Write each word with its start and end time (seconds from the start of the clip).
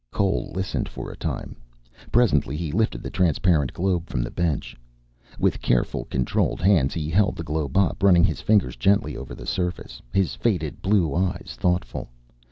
Cole 0.09 0.51
listened 0.55 0.89
for 0.89 1.11
a 1.11 1.15
time. 1.15 1.55
Presently 2.11 2.57
he 2.57 2.71
lifted 2.71 3.03
the 3.03 3.11
transparent 3.11 3.71
globe 3.71 4.09
from 4.09 4.23
the 4.23 4.31
bench. 4.31 4.75
With 5.37 5.61
carefully 5.61 6.07
controlled 6.09 6.59
hands 6.59 6.95
he 6.95 7.07
held 7.07 7.35
the 7.35 7.43
globe 7.43 7.77
up, 7.77 8.01
running 8.01 8.23
his 8.23 8.41
fingers 8.41 8.75
gently 8.75 9.15
over 9.15 9.35
the 9.35 9.45
surface, 9.45 10.01
his 10.11 10.33
faded 10.33 10.81
blue 10.81 11.13
eyes 11.13 11.55
thoughtful. 11.55 12.09